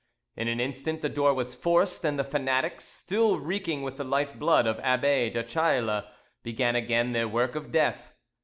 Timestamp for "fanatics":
2.23-2.85